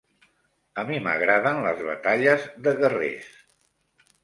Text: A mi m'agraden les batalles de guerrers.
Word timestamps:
A 0.83 0.85
mi 0.87 0.97
m'agraden 1.07 1.61
les 1.67 1.85
batalles 1.91 2.49
de 2.69 2.75
guerrers. 2.83 3.31